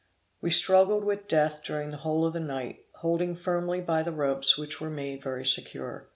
[0.41, 4.57] We struggled with death during the whole of the night, holding firmly by the ropes
[4.57, 6.09] which were made very secure.